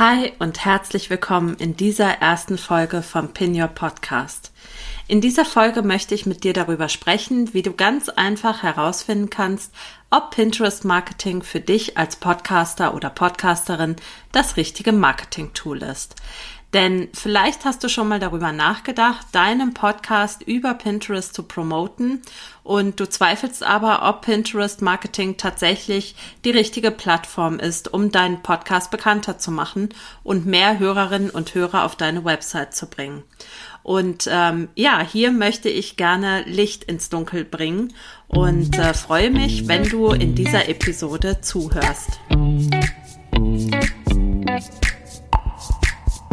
[0.00, 4.50] Hi und herzlich willkommen in dieser ersten Folge vom Pin Your Podcast.
[5.06, 9.72] In dieser Folge möchte ich mit dir darüber sprechen, wie du ganz einfach herausfinden kannst,
[10.10, 13.94] ob Pinterest Marketing für dich als Podcaster oder Podcasterin
[14.32, 16.16] das richtige Marketing-Tool ist.
[16.74, 22.20] Denn vielleicht hast du schon mal darüber nachgedacht, deinen Podcast über Pinterest zu promoten
[22.64, 28.90] und du zweifelst aber, ob Pinterest Marketing tatsächlich die richtige Plattform ist, um deinen Podcast
[28.90, 29.90] bekannter zu machen
[30.24, 33.22] und mehr Hörerinnen und Hörer auf deine Website zu bringen.
[33.84, 37.92] Und ähm, ja, hier möchte ich gerne Licht ins Dunkel bringen
[38.26, 42.18] und äh, freue mich, wenn du in dieser Episode zuhörst.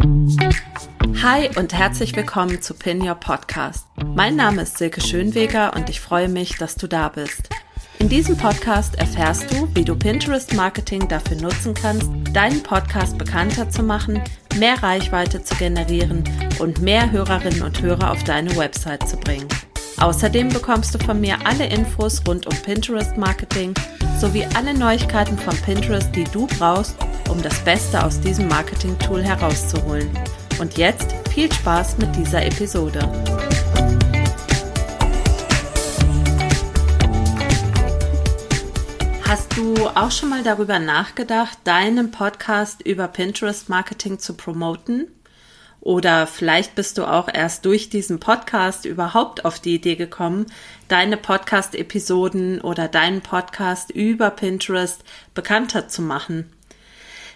[0.02, 3.86] Hi und herzlich willkommen zu Pin Your Podcast.
[4.04, 7.48] Mein Name ist Silke Schönweger und ich freue mich, dass du da bist.
[8.00, 13.70] In diesem Podcast erfährst du, wie du Pinterest Marketing dafür nutzen kannst, deinen Podcast bekannter
[13.70, 14.20] zu machen,
[14.58, 16.24] mehr Reichweite zu generieren
[16.58, 19.46] und mehr Hörerinnen und Hörer auf deine Website zu bringen.
[19.98, 23.74] Außerdem bekommst du von mir alle Infos rund um Pinterest Marketing
[24.20, 26.96] sowie alle Neuigkeiten von Pinterest, die du brauchst,
[27.28, 30.10] um das Beste aus diesem Marketing-Tool herauszuholen.
[30.60, 33.00] Und jetzt viel Spaß mit dieser Episode.
[39.26, 45.08] Hast du auch schon mal darüber nachgedacht, deinen Podcast über Pinterest Marketing zu promoten?
[45.82, 50.46] Oder vielleicht bist du auch erst durch diesen Podcast überhaupt auf die Idee gekommen,
[50.86, 55.02] deine Podcast-Episoden oder deinen Podcast über Pinterest
[55.34, 56.52] bekannter zu machen.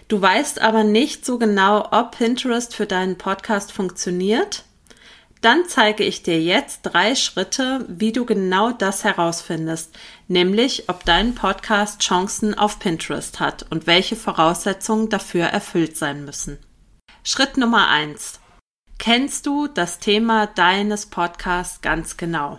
[0.07, 4.63] Du weißt aber nicht so genau, ob Pinterest für deinen Podcast funktioniert?
[5.41, 9.93] Dann zeige ich dir jetzt drei Schritte, wie du genau das herausfindest,
[10.29, 16.57] nämlich ob dein Podcast Chancen auf Pinterest hat und welche Voraussetzungen dafür erfüllt sein müssen.
[17.29, 18.39] Schritt Nummer eins:
[18.99, 22.57] Kennst du das Thema deines Podcasts ganz genau?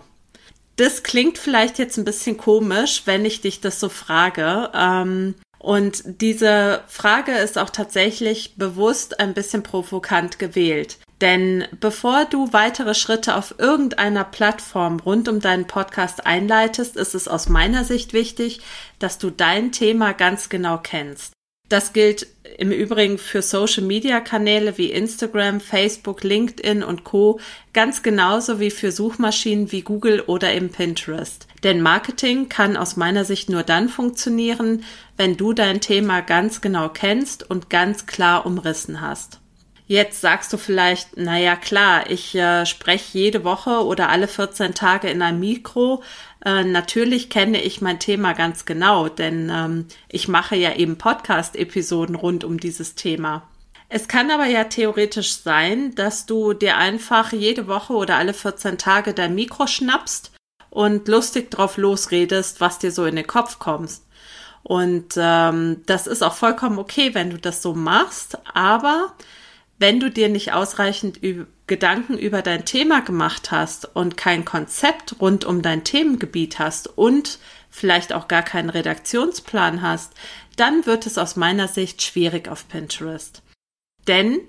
[0.75, 4.69] Das klingt vielleicht jetzt ein bisschen komisch, wenn ich dich das so frage.
[4.75, 10.99] Ähm, und diese Frage ist auch tatsächlich bewusst ein bisschen provokant gewählt.
[11.19, 17.27] Denn bevor du weitere Schritte auf irgendeiner Plattform rund um deinen Podcast einleitest, ist es
[17.27, 18.61] aus meiner Sicht wichtig,
[18.99, 21.33] dass du dein Thema ganz genau kennst.
[21.69, 22.25] Das gilt
[22.57, 27.39] im Übrigen für Social-Media-Kanäle wie Instagram, Facebook, LinkedIn und Co.
[27.73, 31.47] ganz genauso wie für Suchmaschinen wie Google oder im Pinterest.
[31.63, 34.83] Denn Marketing kann aus meiner Sicht nur dann funktionieren,
[35.15, 39.38] wenn du dein Thema ganz genau kennst und ganz klar umrissen hast.
[39.89, 45.09] Jetzt sagst du vielleicht, naja klar, ich äh, spreche jede Woche oder alle 14 Tage
[45.09, 46.03] in einem Mikro.
[46.45, 52.13] Äh, natürlich kenne ich mein Thema ganz genau, denn ähm, ich mache ja eben Podcast-Episoden
[52.13, 53.49] rund um dieses Thema.
[53.89, 58.77] Es kann aber ja theoretisch sein, dass du dir einfach jede Woche oder alle 14
[58.77, 60.33] Tage dein Mikro schnappst
[60.69, 64.01] und lustig drauf losredest, was dir so in den Kopf kommt.
[64.61, 69.15] Und ähm, das ist auch vollkommen okay, wenn du das so machst, aber
[69.79, 71.19] wenn du dir nicht ausreichend
[71.67, 77.39] Gedanken über dein Thema gemacht hast und kein Konzept rund um dein Themengebiet hast und
[77.69, 80.13] vielleicht auch gar keinen Redaktionsplan hast,
[80.57, 83.41] dann wird es aus meiner Sicht schwierig auf Pinterest.
[84.07, 84.41] Denn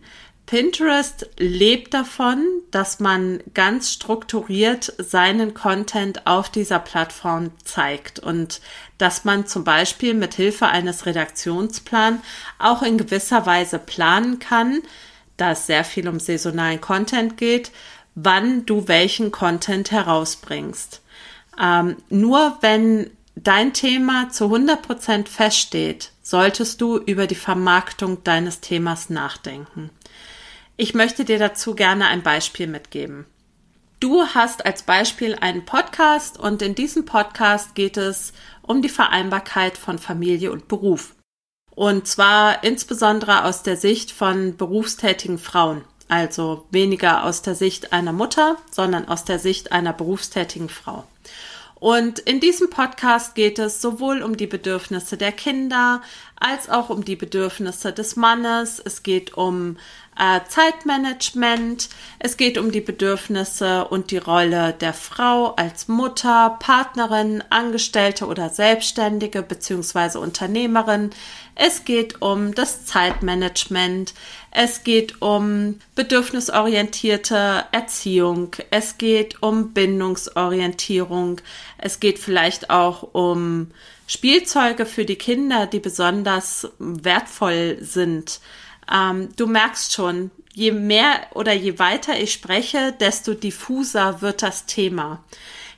[0.47, 8.61] Pinterest lebt davon, dass man ganz strukturiert seinen Content auf dieser Plattform zeigt und
[8.99, 12.21] dass man zum Beispiel mit Hilfe eines Redaktionsplans
[12.59, 14.83] auch in gewisser Weise planen kann,
[15.41, 17.71] da es sehr viel um saisonalen Content geht,
[18.15, 21.01] wann du welchen Content herausbringst.
[21.61, 29.11] Ähm, nur wenn dein Thema zu 100% feststeht, solltest du über die Vermarktung deines Themas
[29.11, 29.91] nachdenken.
[30.77, 33.27] Ich möchte dir dazu gerne ein Beispiel mitgeben.
[34.01, 39.77] Du hast als Beispiel einen Podcast und in diesem Podcast geht es um die Vereinbarkeit
[39.77, 41.15] von Familie und Beruf.
[41.81, 45.83] Und zwar insbesondere aus der Sicht von berufstätigen Frauen.
[46.09, 51.05] Also weniger aus der Sicht einer Mutter, sondern aus der Sicht einer berufstätigen Frau.
[51.77, 56.03] Und in diesem Podcast geht es sowohl um die Bedürfnisse der Kinder
[56.39, 58.83] als auch um die Bedürfnisse des Mannes.
[58.85, 59.79] Es geht um
[60.21, 61.89] äh, Zeitmanagement.
[62.19, 68.51] Es geht um die Bedürfnisse und die Rolle der Frau als Mutter, Partnerin, Angestellte oder
[68.51, 70.19] Selbstständige bzw.
[70.19, 71.11] Unternehmerin.
[71.55, 74.13] Es geht um das Zeitmanagement.
[74.51, 78.57] Es geht um bedürfnisorientierte Erziehung.
[78.71, 81.41] Es geht um Bindungsorientierung.
[81.79, 83.71] Es geht vielleicht auch um
[84.07, 88.41] Spielzeuge für die Kinder, die besonders wertvoll sind
[88.93, 94.67] Ähm, du merkst schon, je mehr oder je weiter ich spreche, desto diffuser wird das
[94.67, 95.23] Thema.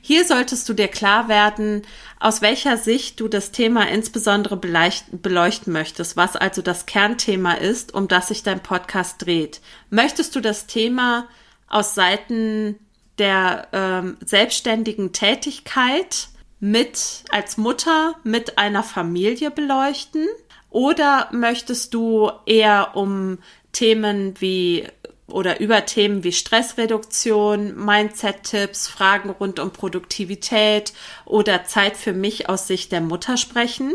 [0.05, 1.83] Hier solltest du dir klar werden,
[2.19, 8.09] aus welcher Sicht du das Thema insbesondere beleuchten möchtest, was also das Kernthema ist, um
[8.09, 9.61] das sich dein Podcast dreht.
[9.89, 11.29] Möchtest du das Thema
[11.69, 12.77] aus Seiten
[13.17, 16.27] der ähm, selbstständigen Tätigkeit
[16.59, 20.27] mit als Mutter mit einer Familie beleuchten?
[20.73, 23.37] Oder möchtest du eher um
[23.73, 24.87] Themen wie
[25.27, 30.93] oder über Themen wie Stressreduktion, Mindset-Tipps, Fragen rund um Produktivität
[31.25, 33.93] oder Zeit für mich aus Sicht der Mutter sprechen.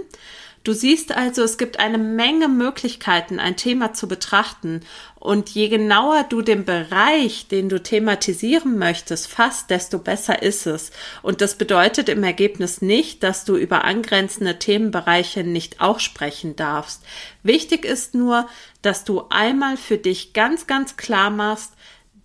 [0.68, 4.82] Du siehst also, es gibt eine Menge Möglichkeiten, ein Thema zu betrachten.
[5.14, 10.90] Und je genauer du den Bereich, den du thematisieren möchtest, fasst, desto besser ist es.
[11.22, 17.02] Und das bedeutet im Ergebnis nicht, dass du über angrenzende Themenbereiche nicht auch sprechen darfst.
[17.42, 18.46] Wichtig ist nur,
[18.82, 21.72] dass du einmal für dich ganz, ganz klar machst,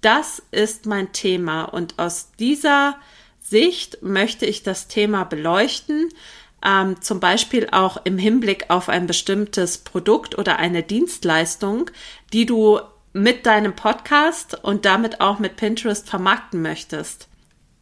[0.01, 1.63] das ist mein Thema.
[1.63, 2.98] Und aus dieser
[3.39, 6.10] Sicht möchte ich das Thema beleuchten
[6.63, 11.92] ähm, zum Beispiel auch im Hinblick auf ein bestimmtes Produkt oder eine Dienstleistung,
[12.31, 12.80] die du
[13.13, 17.27] mit deinem Podcast und damit auch mit Pinterest vermarkten möchtest.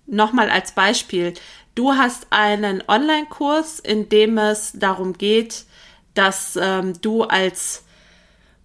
[0.06, 1.33] Nochmal als Beispiel,
[1.75, 5.66] du hast einen Online-Kurs, in dem es darum geht,
[6.13, 7.86] dass ähm, du als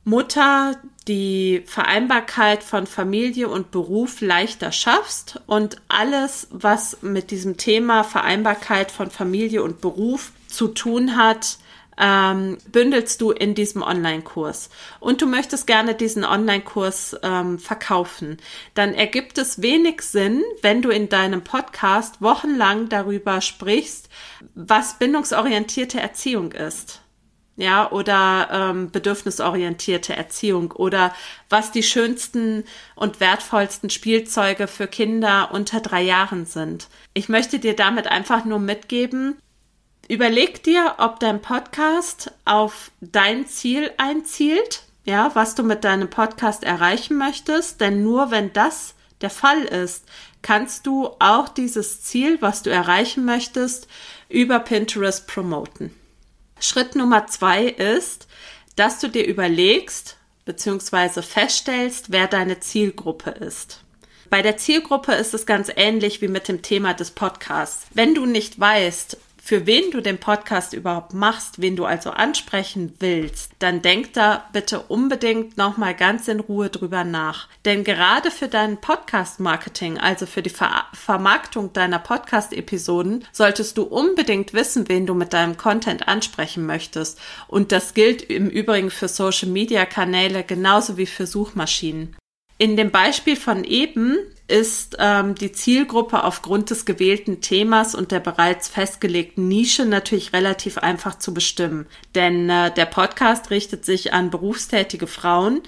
[0.06, 0.76] Mutter
[1.08, 8.92] die Vereinbarkeit von Familie und Beruf leichter schaffst und alles, was mit diesem Thema Vereinbarkeit
[8.92, 11.58] von Familie und Beruf zu tun hat,
[11.98, 14.70] ähm, bündelst du in diesem Online-Kurs.
[15.00, 18.36] Und du möchtest gerne diesen Online-Kurs ähm, verkaufen,
[18.74, 24.08] dann ergibt es wenig Sinn, wenn du in deinem Podcast wochenlang darüber sprichst,
[24.54, 27.00] was bindungsorientierte Erziehung ist
[27.56, 31.14] ja, oder ähm, bedürfnisorientierte Erziehung oder
[31.48, 32.64] was die schönsten
[32.94, 36.88] und wertvollsten Spielzeuge für Kinder unter drei Jahren sind.
[37.14, 39.38] Ich möchte dir damit einfach nur mitgeben,
[40.08, 46.62] überleg dir, ob dein Podcast auf dein Ziel einzielt, ja, was du mit deinem Podcast
[46.62, 50.04] erreichen möchtest, denn nur wenn das der Fall ist,
[50.42, 53.88] kannst du auch dieses Ziel, was du erreichen möchtest,
[54.28, 55.90] über Pinterest promoten.
[56.60, 58.26] Schritt Nummer zwei ist,
[58.76, 61.22] dass du dir überlegst bzw.
[61.22, 63.82] feststellst, wer deine Zielgruppe ist.
[64.30, 67.86] Bei der Zielgruppe ist es ganz ähnlich wie mit dem Thema des Podcasts.
[67.94, 69.16] Wenn du nicht weißt,
[69.46, 74.44] für wen du den Podcast überhaupt machst, wen du also ansprechen willst, dann denk da
[74.52, 77.46] bitte unbedingt nochmal ganz in Ruhe drüber nach.
[77.64, 84.52] Denn gerade für dein Podcast-Marketing, also für die Ver Vermarktung deiner Podcast-Episoden, solltest du unbedingt
[84.52, 87.20] wissen, wen du mit deinem Content ansprechen möchtest.
[87.46, 92.16] Und das gilt im Übrigen für Social-Media-Kanäle genauso wie für Suchmaschinen.
[92.58, 98.20] In dem Beispiel von eben ist ähm, die Zielgruppe aufgrund des gewählten Themas und der
[98.20, 101.86] bereits festgelegten Nische natürlich relativ einfach zu bestimmen.
[102.14, 105.62] Denn äh, der Podcast richtet sich an berufstätige Frauen,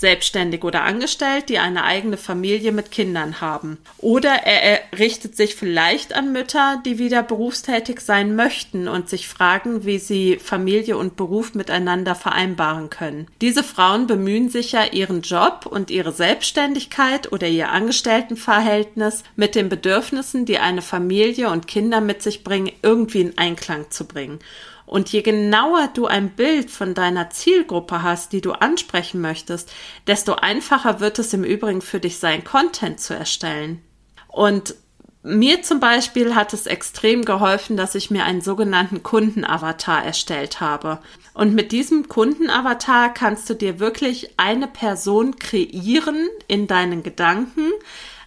[0.00, 3.78] selbstständig oder angestellt, die eine eigene Familie mit Kindern haben.
[3.98, 9.84] Oder er, richtet sich vielleicht an Mütter, die wieder berufstätig sein möchten und sich fragen,
[9.84, 13.28] wie sie Familie und Beruf miteinander vereinbaren können.
[13.40, 19.68] Diese Frauen bemühen sich ja, ihren Job und ihre Selbstständigkeit oder ihr Angestelltenverhältnis mit den
[19.68, 24.40] Bedürfnissen, die eine Familie und Kinder mit sich bringen, irgendwie in Einklang zu bringen.
[24.90, 29.72] Und je genauer du ein Bild von deiner Zielgruppe hast, die du ansprechen möchtest,
[30.08, 33.84] desto einfacher wird es im Übrigen für dich sein, Content zu erstellen.
[34.26, 34.74] Und
[35.22, 40.98] mir zum Beispiel hat es extrem geholfen, dass ich mir einen sogenannten Kundenavatar erstellt habe.
[41.34, 47.70] Und mit diesem Kundenavatar kannst du dir wirklich eine Person kreieren in deinen Gedanken,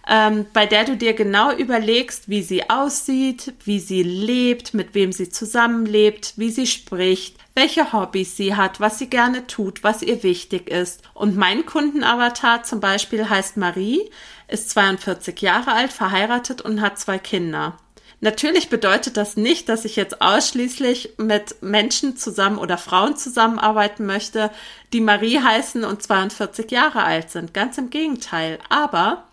[0.08, 5.12] ähm, bei der du dir genau überlegst, wie sie aussieht, wie sie lebt, mit wem
[5.12, 10.22] sie zusammenlebt, wie sie spricht, welche Hobbys sie hat, was sie gerne tut, was ihr
[10.22, 11.02] wichtig ist.
[11.14, 14.10] Und mein Kundenavatar zum Beispiel heißt Marie,
[14.48, 17.78] ist 42 Jahre alt, verheiratet und hat zwei Kinder.
[18.20, 24.50] Natürlich bedeutet das nicht, dass ich jetzt ausschließlich mit Menschen zusammen oder Frauen zusammenarbeiten möchte,
[24.92, 27.52] die Marie heißen und 42 Jahre alt sind.
[27.52, 28.58] Ganz im Gegenteil.
[28.70, 29.24] Aber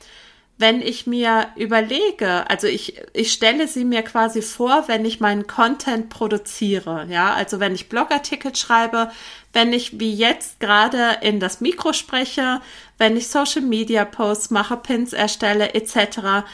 [0.62, 5.48] wenn ich mir überlege, also ich, ich stelle sie mir quasi vor, wenn ich meinen
[5.48, 9.12] Content produziere, ja, also wenn ich Blogartikel schreibe,
[9.52, 12.62] wenn ich wie jetzt gerade in das Mikro spreche,
[12.98, 16.46] wenn ich Social Media Posts mache, Pins erstelle, etc.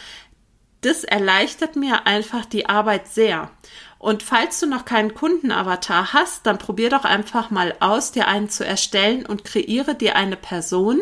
[0.82, 3.52] Das erleichtert mir einfach die Arbeit sehr.
[4.00, 8.50] Und falls du noch keinen Kundenavatar hast, dann probier doch einfach mal aus, dir einen
[8.50, 11.02] zu erstellen und kreiere dir eine Person,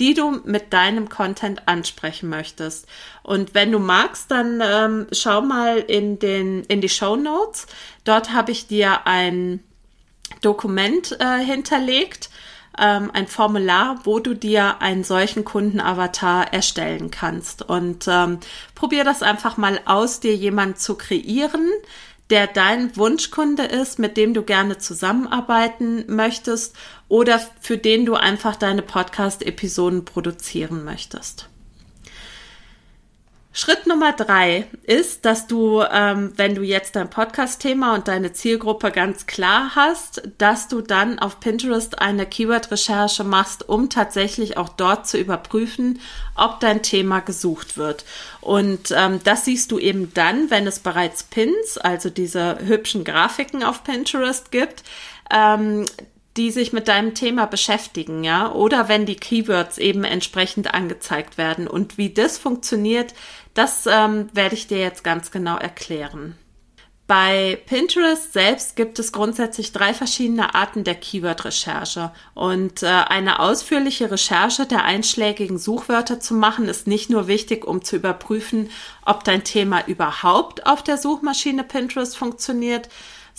[0.00, 2.86] die du mit deinem Content ansprechen möchtest.
[3.22, 7.66] Und wenn du magst, dann ähm, schau mal in den in die Show Notes.
[8.04, 9.60] Dort habe ich dir ein
[10.40, 12.30] Dokument äh, hinterlegt,
[12.78, 17.62] ähm, ein Formular, wo du dir einen solchen Kundenavatar erstellen kannst.
[17.62, 18.38] Und ähm,
[18.74, 21.68] probier das einfach mal aus, dir jemanden zu kreieren,
[22.30, 26.74] der dein Wunschkunde ist, mit dem du gerne zusammenarbeiten möchtest
[27.08, 31.49] oder für den du einfach deine Podcast-Episoden produzieren möchtest.
[33.52, 38.92] Schritt Nummer drei ist, dass du, ähm, wenn du jetzt dein Podcast-Thema und deine Zielgruppe
[38.92, 45.08] ganz klar hast, dass du dann auf Pinterest eine Keyword-Recherche machst, um tatsächlich auch dort
[45.08, 46.00] zu überprüfen,
[46.36, 48.04] ob dein Thema gesucht wird.
[48.40, 53.64] Und ähm, das siehst du eben dann, wenn es bereits Pins, also diese hübschen Grafiken
[53.64, 54.84] auf Pinterest gibt.
[55.28, 55.86] Ähm,
[56.36, 61.66] die sich mit deinem Thema beschäftigen, ja, oder wenn die Keywords eben entsprechend angezeigt werden.
[61.66, 63.14] Und wie das funktioniert,
[63.54, 66.36] das ähm, werde ich dir jetzt ganz genau erklären.
[67.10, 72.12] Bei Pinterest selbst gibt es grundsätzlich drei verschiedene Arten der Keyword-Recherche.
[72.34, 77.82] Und äh, eine ausführliche Recherche der einschlägigen Suchwörter zu machen, ist nicht nur wichtig, um
[77.82, 78.70] zu überprüfen,
[79.04, 82.88] ob dein Thema überhaupt auf der Suchmaschine Pinterest funktioniert,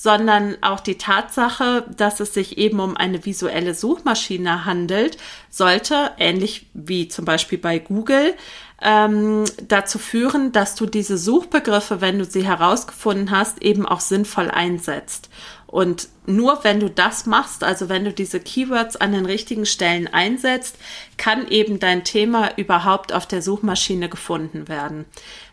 [0.02, 5.18] sondern auch die Tatsache, dass es sich eben um eine visuelle Suchmaschine handelt,
[5.52, 8.34] sollte, ähnlich wie zum Beispiel bei Google,
[8.82, 14.50] ähm, dazu führen, dass du diese Suchbegriffe, wenn du sie herausgefunden hast, eben auch sinnvoll
[14.50, 15.30] einsetzt.
[15.68, 20.08] Und nur wenn du das machst, also wenn du diese Keywords an den richtigen Stellen
[20.08, 20.78] einsetzt,
[21.18, 25.06] kann eben dein Thema überhaupt auf der Suchmaschine gefunden werden.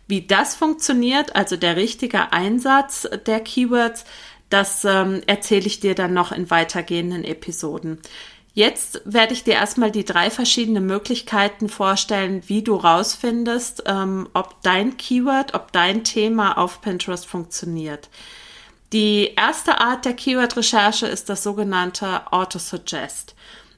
[0.09, 4.07] Wie das funktioniert, also der richtige Einsatz der Keywords,
[4.51, 8.01] das ähm, erzähle ich dir dann noch in weitergehenden Episoden.
[8.55, 14.61] Jetzt werde ich dir erstmal die drei verschiedenen Möglichkeiten vorstellen, wie du rausfindest, ähm, ob
[14.63, 18.09] dein Keyword, ob dein Thema auf Pinterest funktioniert.
[18.93, 23.35] Die erste Art der Keyword-Recherche ist das sogenannte Autosuggest.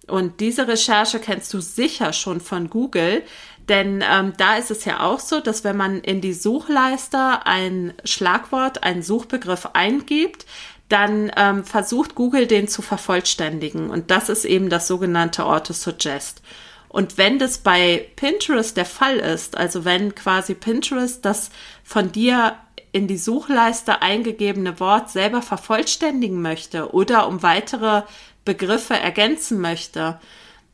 [0.07, 3.23] Und diese Recherche kennst du sicher schon von Google,
[3.69, 7.95] denn ähm, da ist es ja auch so, dass wenn man in die Suchleiste ein
[8.05, 10.47] Schlagwort, einen Suchbegriff eingibt,
[10.89, 13.91] dann ähm, versucht Google den zu vervollständigen.
[13.91, 16.43] Und das ist eben das sogenannte Autosuggest.
[16.89, 21.51] Und wenn das bei Pinterest der Fall ist, also wenn quasi Pinterest das
[21.85, 22.57] von dir
[22.91, 28.03] in die Suchleiste eingegebene Wort selber vervollständigen möchte oder um weitere
[28.45, 30.19] Begriffe ergänzen möchte,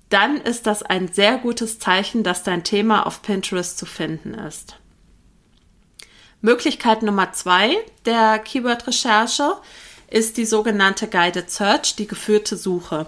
[0.09, 4.77] dann ist das ein sehr gutes Zeichen, dass dein Thema auf Pinterest zu finden ist.
[6.41, 9.57] Möglichkeit Nummer zwei der Keyword-Recherche
[10.09, 13.07] ist die sogenannte Guided Search, die geführte Suche.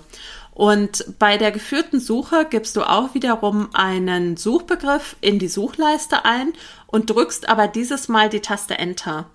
[0.53, 6.53] Und bei der geführten Suche gibst du auch wiederum einen Suchbegriff in die Suchleiste ein
[6.89, 9.27] und drückst aber dieses Mal die Taste Enter.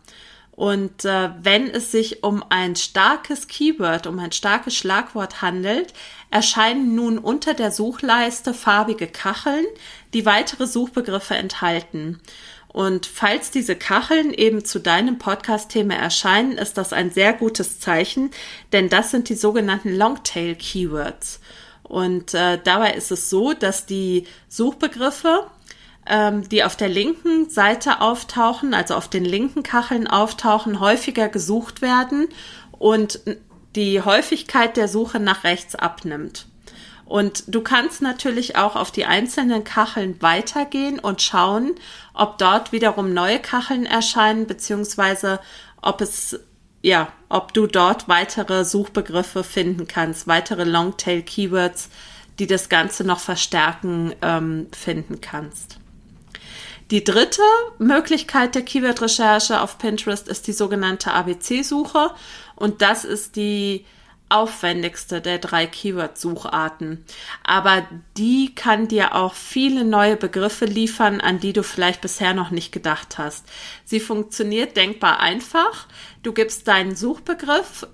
[0.55, 5.93] Und äh, wenn es sich um ein starkes Keyword, um ein starkes Schlagwort handelt,
[6.29, 9.65] erscheinen nun unter der Suchleiste farbige Kacheln,
[10.13, 12.21] die weitere Suchbegriffe enthalten.
[12.67, 18.31] Und falls diese Kacheln eben zu deinem Podcast-Thema erscheinen, ist das ein sehr gutes Zeichen,
[18.71, 21.39] denn das sind die sogenannten Longtail Keywords.
[21.83, 25.47] Und äh, dabei ist es so, dass die Suchbegriffe,
[26.07, 31.81] ähm, die auf der linken Seite auftauchen, also auf den linken Kacheln auftauchen, häufiger gesucht
[31.81, 32.27] werden
[32.71, 33.19] und
[33.75, 36.45] die Häufigkeit der Suche nach rechts abnimmt.
[37.05, 41.75] Und du kannst natürlich auch auf die einzelnen Kacheln weitergehen und schauen,
[42.13, 45.39] ob dort wiederum neue Kacheln erscheinen, beziehungsweise
[45.81, 46.39] ob es,
[46.81, 51.89] ja, ob du dort weitere Suchbegriffe finden kannst, weitere Longtail Keywords,
[52.39, 55.77] die das Ganze noch verstärken, ähm, finden kannst.
[56.91, 57.41] Die dritte
[57.77, 62.11] Möglichkeit der Keyword-Recherche auf Pinterest ist die sogenannte ABC-Suche
[62.55, 63.85] und das ist die
[64.29, 67.05] aufwendigste der drei Keyword-Sucharten.
[67.43, 67.85] Aber
[68.17, 72.71] die kann dir auch viele neue Begriffe liefern, an die du vielleicht bisher noch nicht
[72.71, 73.45] gedacht hast.
[73.85, 75.87] Sie funktioniert denkbar einfach.
[76.23, 77.87] Du gibst deinen Suchbegriff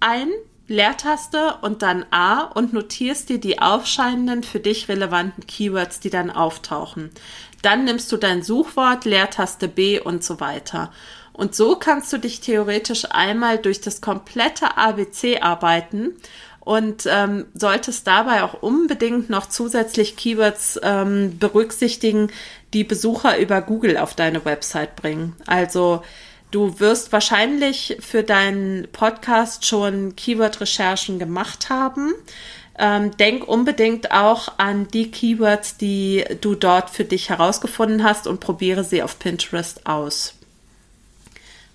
[0.00, 0.28] ein,
[0.70, 6.30] Leertaste und dann A und notierst dir die aufscheinenden für dich relevanten Keywords, die dann
[6.30, 7.10] auftauchen.
[7.62, 10.92] Dann nimmst du dein Suchwort, Leertaste B und so weiter.
[11.32, 16.12] Und so kannst du dich theoretisch einmal durch das komplette ABC arbeiten
[16.60, 22.30] und ähm, solltest dabei auch unbedingt noch zusätzlich Keywords ähm, berücksichtigen,
[22.74, 25.34] die Besucher über Google auf deine Website bringen.
[25.46, 26.02] Also
[26.50, 32.12] Du wirst wahrscheinlich für deinen Podcast schon Keyword-Recherchen gemacht haben.
[32.82, 38.40] Ähm, denk unbedingt auch an die Keywords, die du dort für dich herausgefunden hast und
[38.40, 40.32] probiere sie auf Pinterest aus.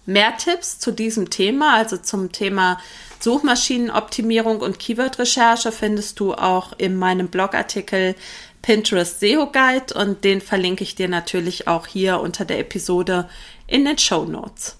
[0.08, 2.80] Mehr Tipps zu diesem Thema, also zum Thema
[3.20, 8.16] Suchmaschinenoptimierung und Keyword-Recherche, findest du auch in meinem Blogartikel
[8.64, 13.30] Pinterest SEO Guide und den verlinke ich dir natürlich auch hier unter der Episode
[13.68, 14.76] in den Show Notes.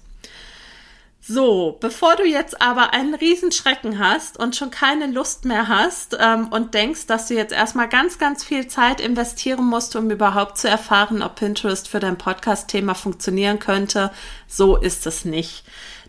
[1.28, 6.46] So, bevor du jetzt aber einen Riesenschrecken hast und schon keine Lust mehr hast ähm,
[6.48, 10.68] und denkst, dass du jetzt erstmal ganz, ganz viel Zeit investieren musst, um überhaupt zu
[10.68, 14.12] erfahren, ob Pinterest für dein Podcast-Thema funktionieren könnte,
[14.46, 15.64] so ist es nicht.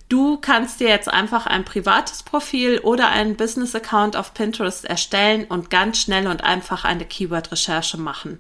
[0.07, 5.71] Du kannst dir jetzt einfach ein privates Profil oder einen Business-Account auf Pinterest erstellen und
[5.71, 8.39] ganz schnell und einfach eine Keyword-Recherche machen.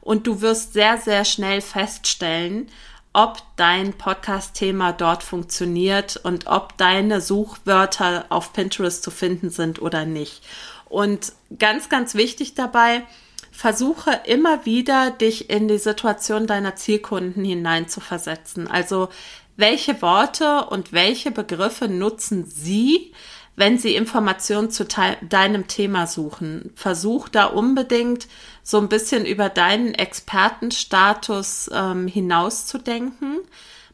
[0.00, 2.68] Und du wirst sehr, sehr schnell feststellen,
[3.16, 10.04] ob dein Podcast-Thema dort funktioniert und ob deine Suchwörter auf Pinterest zu finden sind oder
[10.04, 10.42] nicht.
[10.84, 13.04] Und ganz, ganz wichtig dabei,
[13.50, 18.70] versuche immer wieder, dich in die Situation deiner Zielkunden hineinzuversetzen.
[18.70, 19.08] Also,
[19.56, 23.14] welche Worte und welche Begriffe nutzen sie,
[23.56, 26.72] wenn Sie Informationen zu deinem Thema suchen.
[26.76, 28.28] Versuch da unbedingt
[28.62, 33.38] so ein bisschen über deinen Expertenstatus ähm, hinauszudenken.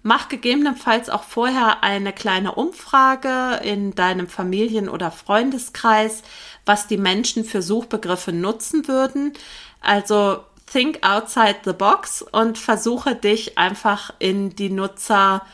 [0.02, 6.22] Mach gegebenenfalls auch vorher eine kleine Umfrage in deinem Familien- oder Freundeskreis,
[6.66, 9.32] was die Menschen für Suchbegriffe nutzen würden.
[9.80, 15.46] Also think outside the box und versuche dich einfach in die Nutzer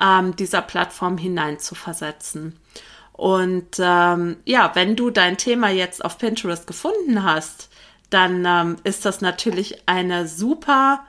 [0.00, 2.56] ähm, dieser Plattform hineinzuversetzen.
[3.20, 7.68] Und ähm, ja, wenn du dein Thema jetzt auf Pinterest gefunden hast,
[8.08, 11.00] dann ähm, ist das natürlich eine super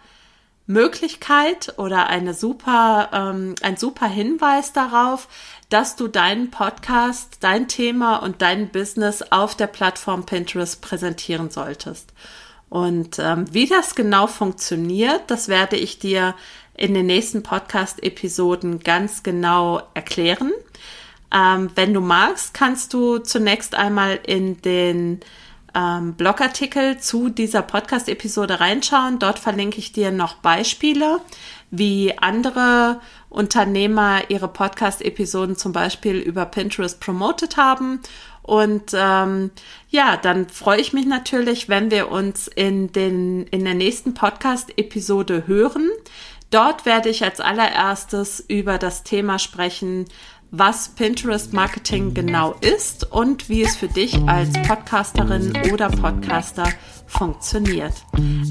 [0.67, 5.29] Möglichkeit oder eine super, ähm, ein super Hinweis darauf,
[5.69, 12.11] dass du deinen Podcast, dein Thema und dein Business auf der Plattform Pinterest präsentieren solltest.
[12.67, 16.35] Und ähm, wie das genau funktioniert, das werde ich dir
[16.75, 20.51] in den nächsten Podcast-Episoden ganz genau erklären.
[21.33, 25.21] Ähm, wenn du magst, kannst du zunächst einmal in den
[25.73, 29.19] ähm, Blogartikel zu dieser Podcast-Episode reinschauen.
[29.19, 31.21] Dort verlinke ich dir noch Beispiele,
[31.69, 38.01] wie andere Unternehmer ihre Podcast-Episoden zum Beispiel über Pinterest promotet haben.
[38.43, 39.51] Und ähm,
[39.89, 45.47] ja, dann freue ich mich natürlich, wenn wir uns in, den, in der nächsten Podcast-Episode
[45.47, 45.89] hören.
[46.49, 50.05] Dort werde ich als allererstes über das Thema sprechen,
[50.51, 56.67] was Pinterest Marketing genau ist und wie es für dich als Podcasterin oder Podcaster
[57.07, 57.93] funktioniert.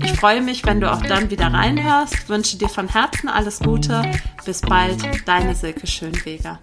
[0.02, 4.02] Ich freue mich, wenn du auch dann wieder reinhörst, wünsche dir von Herzen alles Gute.
[4.44, 6.58] Bis bald, deine Silke Schönweger.